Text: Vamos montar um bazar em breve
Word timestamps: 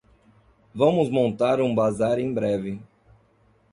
Vamos 0.73 1.11
montar 1.11 1.61
um 1.61 1.75
bazar 1.75 2.17
em 2.17 2.33
breve 2.33 2.81